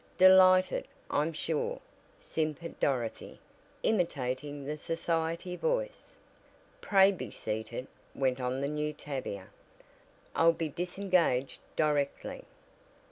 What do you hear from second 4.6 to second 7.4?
the society voice. "Pray be